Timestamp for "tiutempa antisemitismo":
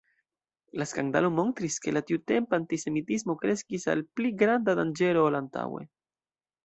2.07-3.35